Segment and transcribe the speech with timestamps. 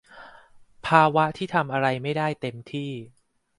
[0.87, 2.91] ภาวะที่ทำอะไรไม่ได้เต็มที่